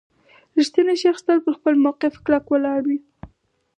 •رښتینی 0.57 0.95
شخص 1.03 1.21
تل 1.25 1.39
پر 1.45 1.53
خپل 1.57 1.73
موقف 1.85 2.13
کلک 2.25 2.45
ولاړ 2.49 2.81
وي. 2.89 2.99